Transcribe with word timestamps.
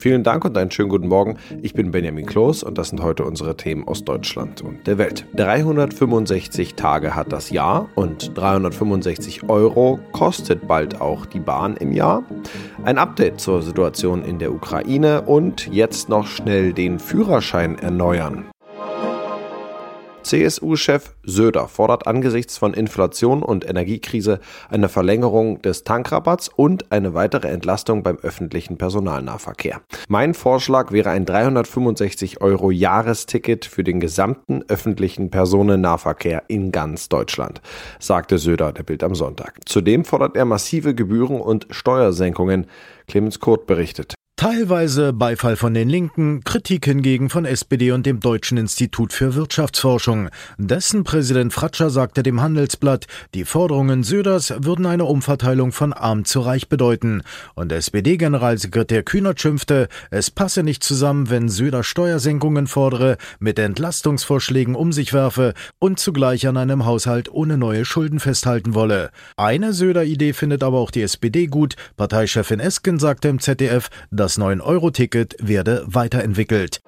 Vielen 0.00 0.22
Dank 0.22 0.44
und 0.44 0.56
einen 0.56 0.70
schönen 0.70 0.90
guten 0.90 1.08
Morgen. 1.08 1.38
Ich 1.60 1.74
bin 1.74 1.90
Benjamin 1.90 2.24
Kloß 2.24 2.62
und 2.62 2.78
das 2.78 2.90
sind 2.90 3.02
heute 3.02 3.24
unsere 3.24 3.56
Themen 3.56 3.86
aus 3.88 4.04
Deutschland 4.04 4.62
und 4.62 4.86
der 4.86 4.96
Welt. 4.96 5.26
365 5.34 6.76
Tage 6.76 7.16
hat 7.16 7.32
das 7.32 7.50
Jahr 7.50 7.88
und 7.96 8.36
365 8.38 9.48
Euro 9.48 9.98
kostet 10.12 10.68
bald 10.68 11.00
auch 11.00 11.26
die 11.26 11.40
Bahn 11.40 11.76
im 11.76 11.92
Jahr. 11.92 12.22
Ein 12.84 12.96
Update 12.96 13.40
zur 13.40 13.60
Situation 13.62 14.22
in 14.22 14.38
der 14.38 14.52
Ukraine 14.52 15.22
und 15.22 15.66
jetzt 15.66 16.08
noch 16.08 16.28
schnell 16.28 16.72
den 16.72 17.00
Führerschein 17.00 17.76
erneuern. 17.76 18.44
CSU-Chef 20.28 21.14
Söder 21.22 21.68
fordert 21.68 22.06
angesichts 22.06 22.58
von 22.58 22.74
Inflation 22.74 23.42
und 23.42 23.66
Energiekrise 23.66 24.40
eine 24.68 24.90
Verlängerung 24.90 25.62
des 25.62 25.84
Tankrabatts 25.84 26.50
und 26.54 26.92
eine 26.92 27.14
weitere 27.14 27.48
Entlastung 27.48 28.02
beim 28.02 28.18
öffentlichen 28.18 28.76
Personalnahverkehr. 28.76 29.80
Mein 30.06 30.34
Vorschlag 30.34 30.92
wäre 30.92 31.08
ein 31.08 31.24
365 31.24 32.42
Euro 32.42 32.70
Jahresticket 32.70 33.64
für 33.64 33.84
den 33.84 34.00
gesamten 34.00 34.62
öffentlichen 34.68 35.30
Personennahverkehr 35.30 36.42
in 36.48 36.72
ganz 36.72 37.08
Deutschland, 37.08 37.62
sagte 37.98 38.36
Söder 38.36 38.74
der 38.74 38.82
Bild 38.82 39.02
am 39.02 39.14
Sonntag. 39.14 39.60
Zudem 39.64 40.04
fordert 40.04 40.36
er 40.36 40.44
massive 40.44 40.94
Gebühren 40.94 41.40
und 41.40 41.66
Steuersenkungen. 41.70 42.66
Clemens 43.06 43.40
Kurt 43.40 43.66
berichtet. 43.66 44.17
Teilweise 44.38 45.12
Beifall 45.12 45.56
von 45.56 45.74
den 45.74 45.88
Linken, 45.88 46.44
Kritik 46.44 46.84
hingegen 46.84 47.28
von 47.28 47.44
SPD 47.44 47.90
und 47.90 48.06
dem 48.06 48.20
Deutschen 48.20 48.56
Institut 48.56 49.12
für 49.12 49.34
Wirtschaftsforschung. 49.34 50.28
Dessen 50.58 51.02
Präsident 51.02 51.52
Fratscher 51.52 51.90
sagte 51.90 52.22
dem 52.22 52.40
Handelsblatt, 52.40 53.06
die 53.34 53.44
Forderungen 53.44 54.04
Söders 54.04 54.54
würden 54.58 54.86
eine 54.86 55.06
Umverteilung 55.06 55.72
von 55.72 55.92
arm 55.92 56.24
zu 56.24 56.38
reich 56.38 56.68
bedeuten. 56.68 57.22
Und 57.56 57.72
SPD-Generalsekretär 57.72 59.02
Kühnert 59.02 59.40
schimpfte, 59.40 59.88
es 60.12 60.30
passe 60.30 60.62
nicht 60.62 60.84
zusammen, 60.84 61.30
wenn 61.30 61.48
Söder 61.48 61.82
Steuersenkungen 61.82 62.68
fordere, 62.68 63.16
mit 63.40 63.58
Entlastungsvorschlägen 63.58 64.76
um 64.76 64.92
sich 64.92 65.12
werfe 65.12 65.52
und 65.80 65.98
zugleich 65.98 66.46
an 66.46 66.56
einem 66.56 66.86
Haushalt 66.86 67.28
ohne 67.28 67.58
neue 67.58 67.84
Schulden 67.84 68.20
festhalten 68.20 68.74
wolle. 68.74 69.10
Eine 69.36 69.72
Söder-Idee 69.72 70.32
findet 70.32 70.62
aber 70.62 70.78
auch 70.78 70.92
die 70.92 71.02
SPD 71.02 71.48
gut. 71.48 71.74
Parteichefin 71.96 72.60
Esken 72.60 73.00
sagte 73.00 73.26
im 73.26 73.40
ZDF, 73.40 73.88
dass 74.12 74.27
das 74.28 74.38
9-Euro-Ticket 74.38 75.36
werde 75.40 75.84
weiterentwickelt. 75.86 76.82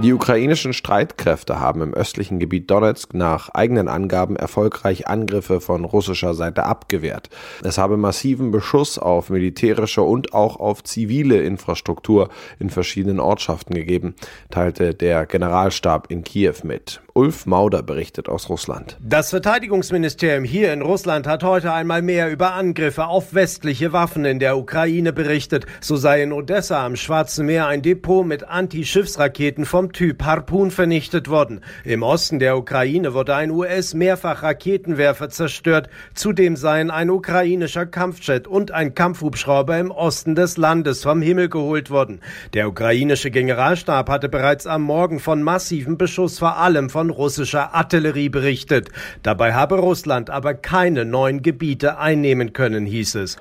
Die 0.00 0.12
ukrainischen 0.12 0.74
Streitkräfte 0.74 1.58
haben 1.58 1.82
im 1.82 1.92
östlichen 1.92 2.38
Gebiet 2.38 2.70
Donetsk 2.70 3.14
nach 3.14 3.48
eigenen 3.48 3.88
Angaben 3.88 4.36
erfolgreich 4.36 5.08
Angriffe 5.08 5.60
von 5.60 5.84
russischer 5.84 6.34
Seite 6.34 6.66
abgewehrt. 6.66 7.30
Es 7.64 7.78
habe 7.78 7.96
massiven 7.96 8.52
Beschuss 8.52 8.96
auf 9.00 9.28
militärische 9.28 10.02
und 10.02 10.34
auch 10.34 10.60
auf 10.60 10.84
zivile 10.84 11.42
Infrastruktur 11.42 12.28
in 12.60 12.70
verschiedenen 12.70 13.18
Ortschaften 13.18 13.74
gegeben, 13.74 14.14
teilte 14.50 14.94
der 14.94 15.26
Generalstab 15.26 16.12
in 16.12 16.22
Kiew 16.22 16.54
mit. 16.62 17.00
Ulf 17.18 17.46
Mauder 17.46 17.82
berichtet 17.82 18.28
aus 18.28 18.48
Russland. 18.48 18.96
Das 19.00 19.30
Verteidigungsministerium 19.30 20.44
hier 20.44 20.72
in 20.72 20.82
Russland 20.82 21.26
hat 21.26 21.42
heute 21.42 21.72
einmal 21.72 22.00
mehr 22.00 22.30
über 22.30 22.52
Angriffe 22.52 23.08
auf 23.08 23.34
westliche 23.34 23.92
Waffen 23.92 24.24
in 24.24 24.38
der 24.38 24.56
Ukraine 24.56 25.12
berichtet. 25.12 25.66
So 25.80 25.96
sei 25.96 26.22
in 26.22 26.32
Odessa 26.32 26.86
am 26.86 26.94
Schwarzen 26.94 27.46
Meer 27.46 27.66
ein 27.66 27.82
Depot 27.82 28.24
mit 28.24 28.44
Anti-Schiffsraketen 28.44 29.66
vom 29.66 29.87
Typ 29.92 30.24
Harpoon 30.24 30.70
vernichtet 30.70 31.28
worden. 31.28 31.60
Im 31.84 32.02
Osten 32.02 32.38
der 32.38 32.56
Ukraine 32.56 33.14
wurde 33.14 33.34
ein 33.34 33.50
US-Mehrfach-Raketenwerfer 33.50 35.28
zerstört. 35.28 35.88
Zudem 36.14 36.56
seien 36.56 36.90
ein 36.90 37.10
ukrainischer 37.10 37.86
Kampfjet 37.86 38.46
und 38.46 38.70
ein 38.70 38.94
Kampfhubschrauber 38.94 39.78
im 39.78 39.90
Osten 39.90 40.34
des 40.34 40.56
Landes 40.56 41.02
vom 41.02 41.22
Himmel 41.22 41.48
geholt 41.48 41.90
worden. 41.90 42.20
Der 42.54 42.68
ukrainische 42.68 43.30
Generalstab 43.30 44.08
hatte 44.08 44.28
bereits 44.28 44.66
am 44.66 44.82
Morgen 44.82 45.20
von 45.20 45.42
massivem 45.42 45.98
Beschuss 45.98 46.38
vor 46.38 46.56
allem 46.58 46.90
von 46.90 47.10
russischer 47.10 47.74
Artillerie 47.74 48.28
berichtet. 48.28 48.88
Dabei 49.22 49.54
habe 49.54 49.78
Russland 49.78 50.30
aber 50.30 50.54
keine 50.54 51.04
neuen 51.04 51.42
Gebiete 51.42 51.98
einnehmen 51.98 52.52
können, 52.52 52.86
hieß 52.86 53.16
es. 53.16 53.36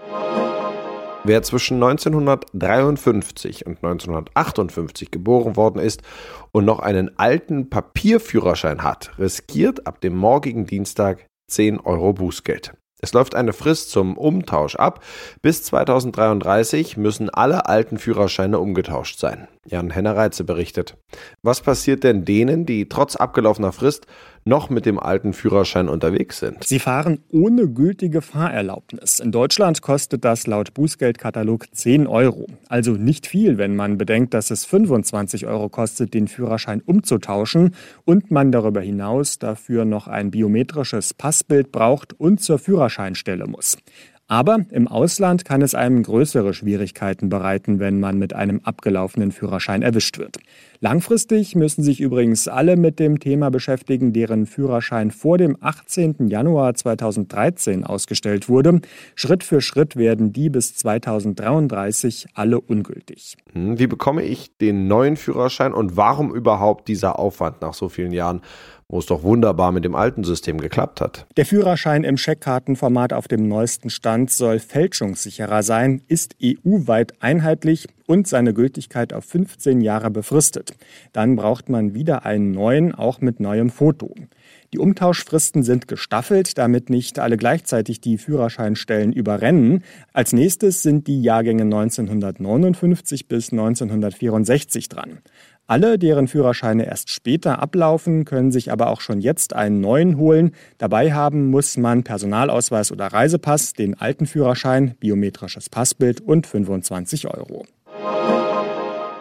Wer 1.28 1.44
zwischen 1.44 1.84
1953 1.84 3.66
und 3.66 3.84
1958 3.84 5.12
geboren 5.12 5.58
worden 5.58 5.82
ist 5.82 6.02
und 6.54 6.64
noch 6.64 6.80
einen 6.80 7.20
alten 7.20 7.70
Papierführerschein 7.70 8.82
hat, 8.82 9.12
riskiert 9.20 9.88
ab 9.88 10.00
dem 10.00 10.16
morgigen 10.16 10.66
Dienstag 10.68 11.26
10 11.52 11.82
Euro 11.82 12.14
Bußgeld. 12.14 12.76
Es 13.02 13.12
läuft 13.14 13.36
eine 13.36 13.52
Frist 13.52 13.92
zum 13.92 14.18
Umtausch 14.18 14.76
ab. 14.76 15.04
Bis 15.42 15.64
2033 15.64 16.96
müssen 16.96 17.30
alle 17.30 17.68
alten 17.68 18.00
Führerscheine 18.00 18.58
umgetauscht 18.60 19.20
sein. 19.20 19.50
Jan 19.66 19.92
Hennereitze 19.92 20.46
berichtet. 20.46 20.96
Was 21.44 21.62
passiert 21.62 22.04
denn 22.04 22.26
denen, 22.26 22.66
die 22.66 22.90
trotz 22.90 23.18
abgelaufener 23.18 23.72
Frist 23.74 24.08
noch 24.48 24.70
mit 24.70 24.86
dem 24.86 25.00
alten 25.00 25.34
Führerschein 25.34 25.90
unterwegs 25.90 26.40
sind? 26.40 26.64
Sie 26.64 26.80
fahren 26.80 27.20
ohne 27.32 27.68
gültige 27.68 28.22
Fahrerlaubnis. 28.22 29.20
In 29.20 29.32
Deutschland 29.32 29.82
kostet 29.82 30.26
das 30.26 30.48
laut 30.48 30.74
Bußgeldkatalog 30.74 31.66
10 31.72 32.08
Euro. 32.08 32.48
Also 32.70 32.94
nicht 32.94 33.28
viel, 33.28 33.58
wenn 33.58 33.76
man 33.76 33.98
bedenkt, 33.98 34.34
dass 34.34 34.50
es 34.50 34.66
25 34.66 35.46
Euro 35.46 35.70
kostet, 35.70 36.14
den 36.14 36.28
Führerschein 36.28 36.82
umzutauschen 36.82 37.76
und 38.06 38.32
man 38.32 38.52
darüber 38.52 38.82
hinaus 38.82 39.40
dafür 39.40 39.86
noch 39.86 40.08
ein 40.08 40.32
biometrisches 40.32 41.14
Passbild 41.14 41.72
braucht 41.72 42.14
und 42.20 42.42
zur 42.42 42.60
Führerscheinstelle 42.60 43.48
muss. 43.48 43.78
Aber 44.30 44.66
im 44.72 44.90
Ausland 44.90 45.46
kann 45.46 45.62
es 45.62 45.74
einem 45.74 46.04
größere 46.04 46.54
Schwierigkeiten 46.54 47.30
bereiten, 47.30 47.80
wenn 47.80 48.02
man 48.02 48.18
mit 48.18 48.34
einem 48.34 48.60
abgelaufenen 48.64 49.32
Führerschein 49.32 49.82
erwischt 49.82 50.18
wird. 50.18 50.38
Langfristig 50.80 51.56
müssen 51.56 51.84
sich 51.84 52.00
übrigens 52.00 52.48
alle 52.48 52.78
mit 52.78 53.00
dem 53.00 53.20
Thema 53.20 53.50
beschäftigen, 53.50 54.14
deren 54.14 54.46
Führerschein 54.46 55.10
vor 55.10 55.40
dem 55.40 55.58
18. 55.60 56.28
Januar 56.28 56.76
2013 56.76 57.84
ausgestellt 57.84 58.48
wurde. 58.48 58.82
Schritt 59.16 59.44
für 59.44 59.60
Schritt 59.60 59.96
werden 59.96 60.34
die 60.34 60.50
bis 60.50 60.76
2033 60.76 62.28
alle 62.36 62.62
ungültig. 62.62 63.38
Hm, 63.54 63.80
wie 63.80 63.88
bekomme 63.88 64.22
ich 64.24 64.56
den 64.58 64.88
neuen 64.88 65.18
Führerschein 65.18 65.74
und 65.74 65.98
warum 65.98 66.34
überhaupt 66.34 66.88
dieser 66.88 67.18
Aufwand 67.18 67.62
nach 67.62 67.74
so 67.74 67.90
vielen 67.90 68.12
Jahren? 68.12 68.42
wo 68.90 69.00
es 69.00 69.06
doch 69.06 69.24
wunderbar 69.24 69.74
mit 69.74 69.84
dem 69.84 69.96
alten 69.96 70.24
System 70.24 70.62
geklappt 70.62 71.02
hat. 71.02 71.26
Der 71.36 71.46
Führerschein 71.46 72.06
im 72.06 72.16
Scheckkartenformat 72.16 73.12
auf 73.12 73.28
dem 73.28 73.48
neuesten 73.48 73.90
Stand 73.90 74.32
soll 74.32 74.60
fälschungssicherer 74.60 75.62
sein, 75.62 76.02
ist 76.08 76.38
EU-weit 76.42 77.14
einheitlich 77.22 77.88
und 78.06 78.28
seine 78.28 78.54
Gültigkeit 78.54 79.12
auf 79.12 79.26
15 79.26 79.82
Jahre 79.82 80.10
befristet. 80.10 80.67
Dann 81.14 81.36
braucht 81.36 81.70
man 81.70 81.94
wieder 81.94 82.26
einen 82.26 82.52
neuen, 82.52 82.94
auch 82.94 83.22
mit 83.22 83.40
neuem 83.40 83.70
Foto. 83.70 84.14
Die 84.74 84.80
Umtauschfristen 84.80 85.64
sind 85.64 85.88
gestaffelt, 85.88 86.58
damit 86.58 86.90
nicht 86.90 87.20
alle 87.20 87.38
gleichzeitig 87.38 88.02
die 88.02 88.18
Führerscheinstellen 88.18 89.14
überrennen. 89.14 89.84
Als 90.14 90.34
nächstes 90.34 90.84
sind 90.84 91.08
die 91.08 91.22
Jahrgänge 91.22 91.64
1959 91.64 93.28
bis 93.28 93.52
1964 93.52 94.90
dran. 94.90 95.20
Alle, 95.70 96.00
deren 96.00 96.30
Führerscheine 96.30 96.86
erst 96.86 97.10
später 97.10 97.62
ablaufen, 97.62 98.24
können 98.24 98.54
sich 98.54 98.72
aber 98.72 98.90
auch 98.90 99.02
schon 99.02 99.20
jetzt 99.20 99.54
einen 99.54 99.82
neuen 99.82 100.18
holen. 100.18 100.52
Dabei 100.78 101.14
haben 101.14 101.50
muss 101.50 101.76
man 101.76 102.04
Personalausweis 102.04 102.92
oder 102.94 103.08
Reisepass, 103.08 103.74
den 103.74 104.00
alten 104.00 104.26
Führerschein, 104.26 104.96
biometrisches 105.00 105.70
Passbild 105.70 106.22
und 106.22 106.48
25 106.48 107.28
Euro. 107.28 107.66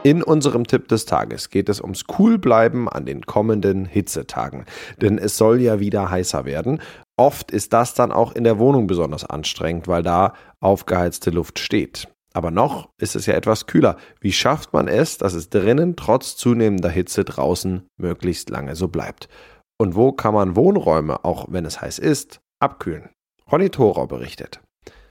In 0.06 0.22
unserem 0.22 0.68
Tipp 0.68 0.86
des 0.86 1.04
Tages 1.04 1.50
geht 1.50 1.68
es 1.68 1.80
ums 1.80 2.04
Coolbleiben 2.04 2.88
an 2.88 3.06
den 3.06 3.26
kommenden 3.26 3.86
Hitzetagen. 3.86 4.64
Denn 5.02 5.18
es 5.18 5.36
soll 5.36 5.60
ja 5.60 5.80
wieder 5.80 6.08
heißer 6.08 6.44
werden. 6.44 6.80
Oft 7.16 7.50
ist 7.50 7.72
das 7.72 7.94
dann 7.94 8.12
auch 8.12 8.30
in 8.30 8.44
der 8.44 8.60
Wohnung 8.60 8.86
besonders 8.86 9.24
anstrengend, 9.24 9.88
weil 9.88 10.04
da 10.04 10.34
aufgeheizte 10.60 11.30
Luft 11.30 11.58
steht. 11.58 12.06
Aber 12.34 12.52
noch 12.52 12.88
ist 13.00 13.16
es 13.16 13.26
ja 13.26 13.34
etwas 13.34 13.66
kühler. 13.66 13.96
Wie 14.20 14.30
schafft 14.30 14.72
man 14.72 14.86
es, 14.86 15.18
dass 15.18 15.34
es 15.34 15.50
drinnen 15.50 15.96
trotz 15.96 16.36
zunehmender 16.36 16.88
Hitze 16.88 17.24
draußen 17.24 17.88
möglichst 17.96 18.48
lange 18.48 18.76
so 18.76 18.86
bleibt? 18.86 19.28
Und 19.76 19.96
wo 19.96 20.12
kann 20.12 20.34
man 20.34 20.54
Wohnräume, 20.54 21.24
auch 21.24 21.46
wenn 21.50 21.64
es 21.64 21.80
heiß 21.80 21.98
ist, 21.98 22.38
abkühlen? 22.60 23.10
Ronny 23.50 23.70
Thorau 23.70 24.06
berichtet. 24.06 24.60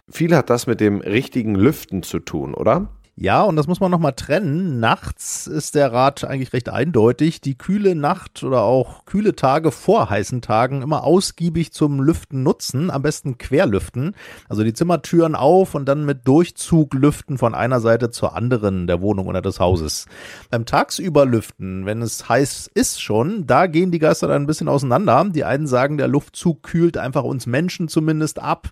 Viel 0.10 0.34
hat 0.34 0.50
das 0.50 0.68
mit 0.68 0.80
dem 0.80 1.02
richtigen 1.02 1.56
Lüften 1.56 2.02
zu 2.02 2.20
tun, 2.20 2.54
oder? 2.54 2.95
Ja, 3.18 3.44
und 3.44 3.56
das 3.56 3.68
muss 3.68 3.80
man 3.80 3.92
nochmal 3.92 4.12
trennen. 4.12 4.82
Nachts 4.82 5.48
ist 5.48 5.76
der 5.76 5.94
Rat 5.94 6.26
eigentlich 6.26 6.52
recht 6.52 6.68
eindeutig. 6.68 7.40
Die 7.40 7.58
kühle 7.58 7.96
Nacht 7.96 8.44
oder 8.44 8.64
auch 8.64 9.06
kühle 9.06 9.38
Tage 9.38 9.72
vor 9.72 10.10
heißen 10.10 10.42
Tagen 10.42 10.82
immer 10.82 11.06
ausgiebig 11.06 11.72
zum 11.72 12.02
Lüften 12.02 12.44
nutzen. 12.44 12.92
Am 12.92 13.04
besten 13.04 13.38
querlüften. 13.38 14.16
Also 14.50 14.66
die 14.66 14.74
Zimmertüren 14.74 15.36
auf 15.36 15.76
und 15.76 15.86
dann 15.86 16.04
mit 16.04 16.28
Durchzug 16.28 16.94
lüften 16.94 17.38
von 17.38 17.56
einer 17.56 17.80
Seite 17.80 18.10
zur 18.10 18.36
anderen 18.36 18.86
der 18.86 19.00
Wohnung 19.00 19.28
oder 19.28 19.42
des 19.42 19.62
Hauses. 19.62 20.08
Beim 20.50 20.66
Tagsüber 20.66 21.26
lüften, 21.26 21.86
wenn 21.86 22.02
es 22.02 22.28
heiß 22.28 22.70
ist 22.74 23.02
schon, 23.02 23.48
da 23.48 23.68
gehen 23.68 23.92
die 23.92 24.00
Geister 24.00 24.28
dann 24.28 24.42
ein 24.42 24.48
bisschen 24.48 24.68
auseinander. 24.68 25.26
Die 25.30 25.46
einen 25.46 25.68
sagen, 25.68 25.98
der 25.98 26.10
Luftzug 26.10 26.64
kühlt 26.64 26.98
einfach 26.98 27.24
uns 27.24 27.46
Menschen 27.46 27.88
zumindest 27.88 28.40
ab. 28.40 28.72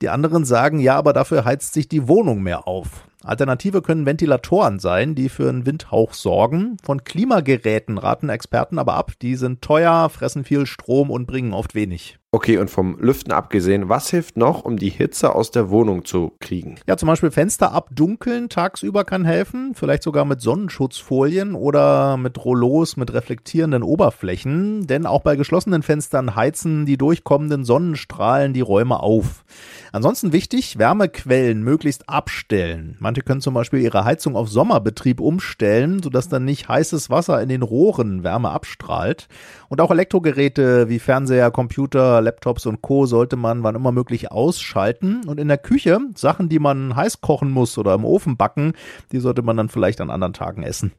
Die 0.00 0.08
anderen 0.08 0.46
sagen, 0.46 0.78
ja, 0.78 0.96
aber 0.96 1.12
dafür 1.12 1.44
heizt 1.44 1.74
sich 1.74 1.88
die 1.88 2.08
Wohnung 2.08 2.42
mehr 2.42 2.66
auf. 2.66 3.04
Alternative 3.24 3.82
können 3.82 4.06
Ventilatoren 4.06 4.78
sein, 4.78 5.14
die 5.14 5.28
für 5.28 5.48
einen 5.48 5.66
Windhauch 5.66 6.12
sorgen. 6.12 6.76
Von 6.82 7.04
Klimageräten 7.04 7.98
raten 7.98 8.28
Experten 8.28 8.78
aber 8.78 8.94
ab. 8.94 9.12
Die 9.22 9.36
sind 9.36 9.62
teuer, 9.62 10.08
fressen 10.08 10.44
viel 10.44 10.66
Strom 10.66 11.10
und 11.10 11.26
bringen 11.26 11.52
oft 11.52 11.74
wenig. 11.74 12.18
Okay, 12.34 12.56
und 12.56 12.70
vom 12.70 12.96
Lüften 12.98 13.30
abgesehen, 13.30 13.90
was 13.90 14.08
hilft 14.08 14.38
noch, 14.38 14.64
um 14.64 14.78
die 14.78 14.88
Hitze 14.88 15.34
aus 15.34 15.50
der 15.50 15.68
Wohnung 15.68 16.06
zu 16.06 16.32
kriegen? 16.40 16.76
Ja, 16.86 16.96
zum 16.96 17.08
Beispiel 17.08 17.30
Fenster 17.30 17.72
abdunkeln 17.72 18.48
tagsüber 18.48 19.04
kann 19.04 19.26
helfen, 19.26 19.74
vielleicht 19.74 20.02
sogar 20.02 20.24
mit 20.24 20.40
Sonnenschutzfolien 20.40 21.54
oder 21.54 22.16
mit 22.16 22.42
Rollos 22.42 22.96
mit 22.96 23.12
reflektierenden 23.12 23.82
Oberflächen, 23.82 24.86
denn 24.86 25.04
auch 25.04 25.20
bei 25.20 25.36
geschlossenen 25.36 25.82
Fenstern 25.82 26.34
heizen 26.34 26.86
die 26.86 26.96
durchkommenden 26.96 27.66
Sonnenstrahlen 27.66 28.54
die 28.54 28.62
Räume 28.62 29.00
auf. 29.00 29.44
Ansonsten 29.92 30.32
wichtig, 30.32 30.78
Wärmequellen 30.78 31.62
möglichst 31.62 32.08
abstellen. 32.08 32.96
Manche 32.98 33.20
können 33.20 33.42
zum 33.42 33.52
Beispiel 33.52 33.80
ihre 33.80 34.06
Heizung 34.06 34.36
auf 34.36 34.48
Sommerbetrieb 34.48 35.20
umstellen, 35.20 36.02
sodass 36.02 36.30
dann 36.30 36.46
nicht 36.46 36.66
heißes 36.66 37.10
Wasser 37.10 37.42
in 37.42 37.50
den 37.50 37.60
Rohren 37.60 38.24
Wärme 38.24 38.48
abstrahlt. 38.48 39.28
Und 39.68 39.82
auch 39.82 39.90
Elektrogeräte 39.90 40.88
wie 40.88 40.98
Fernseher, 40.98 41.50
Computer, 41.50 42.21
Laptops 42.22 42.66
und 42.66 42.82
Co. 42.82 43.06
sollte 43.06 43.36
man 43.36 43.62
wann 43.62 43.74
immer 43.74 43.92
möglich 43.92 44.32
ausschalten. 44.32 45.22
Und 45.26 45.38
in 45.38 45.48
der 45.48 45.58
Küche, 45.58 46.00
Sachen, 46.14 46.48
die 46.48 46.58
man 46.58 46.96
heiß 46.96 47.20
kochen 47.20 47.50
muss 47.50 47.76
oder 47.78 47.94
im 47.94 48.04
Ofen 48.04 48.36
backen, 48.36 48.72
die 49.12 49.20
sollte 49.20 49.42
man 49.42 49.56
dann 49.56 49.68
vielleicht 49.68 50.00
an 50.00 50.10
anderen 50.10 50.32
Tagen 50.32 50.62
essen. 50.62 50.92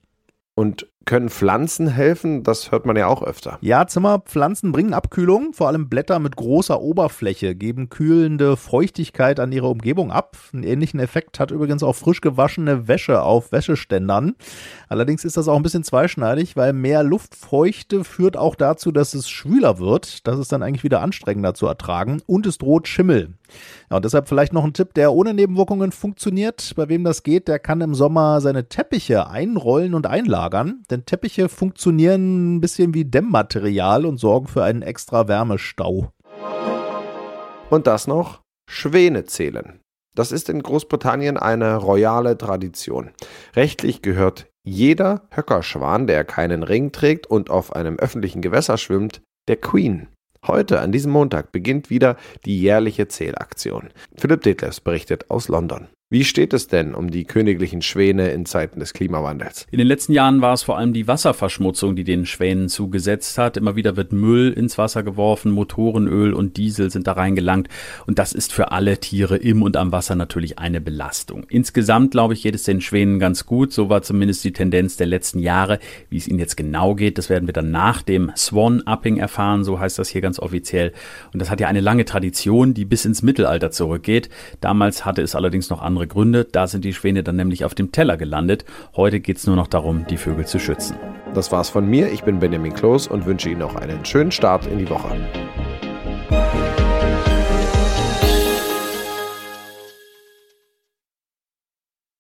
Und 0.56 0.88
können 1.06 1.30
Pflanzen 1.30 1.88
helfen? 1.88 2.44
Das 2.44 2.72
hört 2.72 2.86
man 2.86 2.96
ja 2.96 3.08
auch 3.08 3.22
öfter. 3.24 3.58
Ja, 3.62 3.88
Zimmerpflanzen 3.88 4.72
bringen 4.72 4.94
Abkühlung. 4.94 5.54
Vor 5.54 5.68
allem 5.68 5.90
Blätter 5.90 6.20
mit 6.20 6.36
großer 6.36 6.80
Oberfläche 6.80 7.56
geben 7.56 7.90
kühlende 7.90 8.56
Feuchtigkeit 8.56 9.40
an 9.40 9.52
ihre 9.52 9.68
Umgebung 9.68 10.12
ab. 10.12 10.38
Einen 10.54 10.64
ähnlichen 10.64 11.00
Effekt 11.00 11.40
hat 11.40 11.52
übrigens 11.52 11.84
auch 11.84 11.96
frisch 11.96 12.22
gewaschene 12.22 12.88
Wäsche 12.88 13.22
auf 13.22 13.52
Wäscheständern. 13.52 14.36
Allerdings 14.88 15.26
ist 15.26 15.36
das 15.36 15.48
auch 15.48 15.58
ein 15.58 15.64
bisschen 15.64 15.84
zweischneidig, 15.84 16.56
weil 16.56 16.72
mehr 16.74 17.04
Luftfeuchte 17.04 18.04
führt 18.04 18.38
auch 18.38 18.56
dazu, 18.56 18.92
dass 18.92 19.14
es 19.14 19.30
schwüler 19.30 19.80
wird. 19.80 20.26
Das 20.26 20.40
ist 20.40 20.52
dann 20.52 20.64
eigentlich 20.64 20.84
wieder 20.84 21.02
anstrengender 21.02 21.54
zu 21.54 21.68
ertragen 21.68 22.22
und 22.28 22.46
es 22.46 22.58
droht 22.58 22.88
Schimmel. 22.88 23.34
Ja, 23.90 23.98
und 23.98 24.06
deshalb 24.06 24.28
vielleicht 24.28 24.54
noch 24.54 24.64
ein 24.64 24.74
Tipp, 24.74 24.94
der 24.94 25.14
ohne 25.14 25.34
Nebenwirkungen 25.34 25.92
funktioniert. 25.92 26.74
Bei 26.76 26.90
wem 26.90 27.04
das 27.04 27.24
geht, 27.24 27.48
der 27.48 27.60
kann 27.60 27.82
im 27.82 27.94
Sommer 27.94 28.42
seine 28.42 28.68
Teppiche 28.70 29.28
einrollen 29.30 29.94
und 29.94 30.08
einlagern 30.08 30.84
denn 30.94 31.06
Teppiche 31.06 31.50
funktionieren 31.50 32.56
ein 32.56 32.62
bisschen 32.62 32.94
wie 32.94 33.06
Dämmmaterial 33.06 34.06
und 34.06 34.20
sorgen 34.20 34.48
für 34.48 34.64
einen 34.64 34.84
extra 34.84 35.28
Wärmestau. 35.28 36.12
Und 37.70 37.88
das 37.88 38.06
noch? 38.06 38.42
Schwäne 38.70 39.26
zählen. 39.26 39.80
Das 40.16 40.32
ist 40.32 40.50
in 40.50 40.62
Großbritannien 40.62 41.38
eine 41.38 41.78
royale 41.78 42.38
Tradition. 42.38 43.10
Rechtlich 43.56 44.04
gehört 44.04 44.46
jeder 44.64 45.28
Höckerschwan, 45.32 46.06
der 46.06 46.24
keinen 46.24 46.62
Ring 46.62 46.92
trägt 46.92 47.26
und 47.26 47.50
auf 47.50 47.76
einem 47.76 47.98
öffentlichen 47.98 48.42
Gewässer 48.42 48.78
schwimmt, 48.78 49.22
der 49.48 49.58
Queen. 49.58 50.08
Heute, 50.46 50.82
an 50.82 50.92
diesem 50.92 51.12
Montag, 51.12 51.52
beginnt 51.52 51.90
wieder 51.90 52.18
die 52.46 52.60
jährliche 52.60 53.08
Zählaktion. 53.08 53.90
Philipp 54.16 54.42
Detlefs 54.42 54.80
berichtet 54.80 55.32
aus 55.32 55.48
London. 55.48 55.88
Wie 56.14 56.26
steht 56.26 56.54
es 56.54 56.68
denn 56.68 56.94
um 56.94 57.10
die 57.10 57.24
königlichen 57.24 57.82
Schwäne 57.82 58.30
in 58.30 58.46
Zeiten 58.46 58.80
des 58.80 58.94
Klimawandels? 58.94 59.66
In 59.72 59.80
den 59.80 59.88
letzten 59.88 60.14
Jahren 60.14 60.42
war 60.42 60.54
es 60.54 60.62
vor 60.62 60.78
allem 60.78 60.94
die 60.94 61.08
Wasserverschmutzung, 61.08 61.96
die 61.96 62.04
den 62.04 62.28
Schwänen 62.28 62.70
zugesetzt 62.70 63.40
hat. 63.40 63.58
Immer 63.58 63.76
wieder 63.76 63.98
wird 63.98 64.12
Müll 64.12 64.52
ins 64.52 64.78
Wasser 64.78 65.02
geworfen, 65.02 65.52
Motorenöl 65.52 66.36
und 66.36 66.58
Diesel 66.58 66.92
sind 66.92 67.08
da 67.08 67.14
reingelangt. 67.14 67.68
Und 68.06 68.20
das 68.20 68.34
ist 68.34 68.54
für 68.54 68.72
alle 68.72 69.00
Tiere 69.00 69.38
im 69.38 69.64
und 69.64 69.76
am 69.76 69.92
Wasser 69.92 70.14
natürlich 70.14 70.60
eine 70.60 70.82
Belastung. 70.82 71.48
Insgesamt, 71.50 72.12
glaube 72.12 72.36
ich, 72.36 72.44
geht 72.44 72.54
es 72.54 72.62
den 72.62 72.82
Schwänen 72.82 73.18
ganz 73.18 73.48
gut. 73.48 73.74
So 73.74 73.90
war 73.90 74.04
zumindest 74.04 74.44
die 74.44 74.54
Tendenz 74.54 74.98
der 74.98 75.08
letzten 75.08 75.40
Jahre. 75.40 75.80
Wie 76.12 76.18
es 76.18 76.28
ihnen 76.28 76.38
jetzt 76.38 76.58
genau 76.58 76.94
geht, 76.94 77.18
das 77.18 77.32
werden 77.32 77.48
wir 77.48 77.54
dann 77.54 77.72
nach 77.72 78.04
dem 78.04 78.32
Swan-Upping 78.38 79.18
erfahren. 79.18 79.64
So 79.64 79.80
heißt 79.80 79.98
das 79.98 80.10
hier 80.10 80.22
ganz 80.22 80.38
offiziell. 80.38 80.94
Und 81.34 81.42
das 81.42 81.50
hat 81.50 81.60
ja 81.60 81.68
eine 81.70 81.82
lange 81.82 82.06
Tradition, 82.06 82.76
die 82.76 82.86
bis 82.86 83.04
ins 83.04 83.24
Mittelalter 83.24 83.72
zurückgeht. 83.72 84.30
Damals 84.62 85.06
hatte 85.06 85.24
es 85.24 85.34
allerdings 85.34 85.72
noch 85.72 85.82
andere 85.82 86.03
andere 86.04 86.08
Gründe. 86.08 86.46
Da 86.46 86.68
sind 86.68 86.86
die 86.86 86.94
Schwäne 86.94 87.24
dann 87.24 87.36
nämlich 87.36 87.66
auf 87.66 87.76
dem 87.76 87.92
Teller 87.92 88.18
gelandet. 88.18 88.66
Heute 88.96 89.20
geht 89.20 89.38
es 89.38 89.48
nur 89.48 89.56
noch 89.56 89.68
darum, 89.68 90.06
die 90.10 90.18
Vögel 90.18 90.46
zu 90.46 90.60
schützen. 90.60 90.98
Das 91.34 91.52
war's 91.52 91.70
von 91.70 91.88
mir. 91.88 92.12
Ich 92.12 92.24
bin 92.24 92.40
Benjamin 92.40 92.74
Kloß 92.74 93.08
und 93.08 93.26
wünsche 93.26 93.50
Ihnen 93.50 93.60
noch 93.60 93.76
einen 93.76 94.04
schönen 94.06 94.32
Start 94.32 94.68
in 94.68 94.78
die 94.78 94.90
Woche. 94.90 95.16